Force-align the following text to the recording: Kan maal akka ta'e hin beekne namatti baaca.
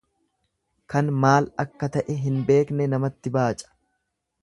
Kan 0.93 1.11
maal 1.25 1.49
akka 1.65 1.91
ta'e 1.99 2.17
hin 2.25 2.43
beekne 2.51 2.91
namatti 2.95 3.37
baaca. 3.41 3.73